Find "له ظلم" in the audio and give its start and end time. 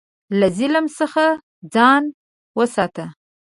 0.39-0.85